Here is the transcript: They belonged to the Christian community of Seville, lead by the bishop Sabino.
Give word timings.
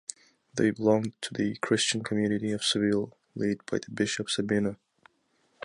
They 0.55 0.71
belonged 0.71 1.13
to 1.21 1.33
the 1.35 1.57
Christian 1.57 2.01
community 2.03 2.51
of 2.53 2.63
Seville, 2.63 3.15
lead 3.35 3.63
by 3.67 3.77
the 3.77 3.91
bishop 3.93 4.29
Sabino. 4.29 4.77